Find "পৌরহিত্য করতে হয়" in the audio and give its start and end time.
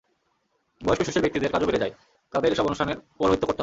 3.17-3.59